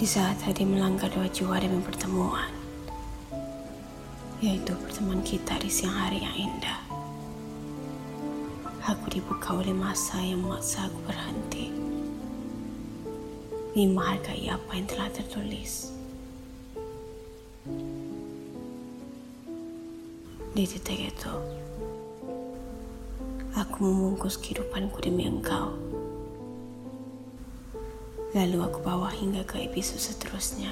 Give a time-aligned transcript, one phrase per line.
[0.00, 2.48] Di saat tadi melanggar dua jiwa demi pertemuan,
[4.40, 6.80] yaitu pertemuan kita di siang hari yang indah.
[8.88, 11.68] Aku dibuka oleh masa yang memaksa aku berhenti.
[13.76, 15.92] Lima hargai apa yang telah tertulis.
[20.56, 21.34] Di titik itu,
[23.52, 25.89] aku membungkus kehidupanku demi engkau.
[28.30, 30.70] Lalu aku bawa hingga ke episode seterusnya.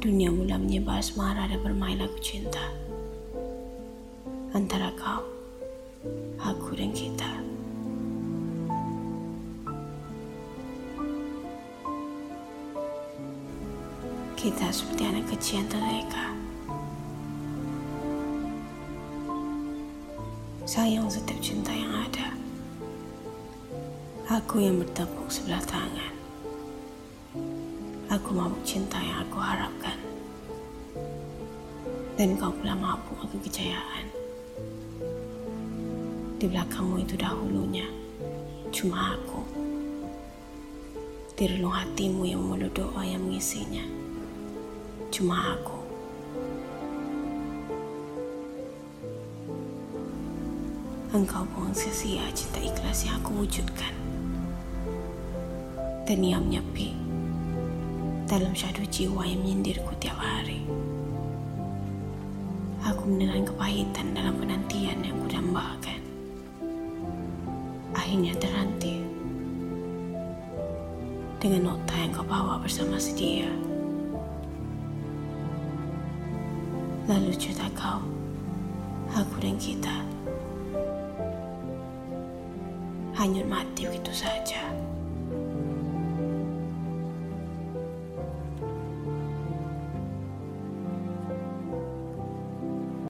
[0.00, 2.64] Dunia mula menyebar semara dan bermain lagu cinta.
[4.56, 5.20] Antara kau,
[6.40, 7.28] aku dan kita.
[14.32, 16.26] Kita seperti anak kecil yang terleka.
[20.64, 21.79] Sayang setiap cinta.
[24.30, 26.14] Aku yang bertepuk sebelah tangan.
[28.14, 29.98] Aku mabuk cinta yang aku harapkan.
[32.14, 34.06] Dan kau pula mabuk aku kejayaan.
[36.38, 37.90] Di belakangmu itu dahulunya,
[38.70, 39.42] cuma aku.
[41.34, 43.82] Di relung hatimu yang mulut doa yang mengisinya,
[45.10, 45.78] cuma aku.
[51.18, 53.99] Engkau buang sia-sia cinta ikhlas yang aku wujudkan
[56.10, 56.90] dan ia menyepi
[58.26, 60.66] dalam syadu jiwa yang menyindirku tiap hari.
[62.82, 66.02] Aku menelan kepahitan dalam penantian yang kudambakan.
[67.94, 69.06] Akhirnya terhenti
[71.38, 73.46] dengan nota yang kau bawa bersama si dia.
[77.06, 78.02] Lalu cerita kau,
[79.14, 79.94] aku dan kita
[83.14, 84.89] hanyut mati begitu saja.